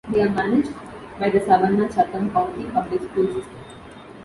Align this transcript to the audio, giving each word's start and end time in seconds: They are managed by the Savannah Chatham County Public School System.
They 0.11 0.23
are 0.23 0.29
managed 0.29 0.73
by 1.19 1.29
the 1.29 1.39
Savannah 1.41 1.87
Chatham 1.93 2.31
County 2.31 2.65
Public 2.71 3.03
School 3.03 3.27
System. 3.27 3.59